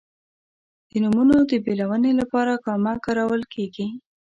[0.89, 3.87] د نومونو د بېلونې لپاره کامه کارول کیږي.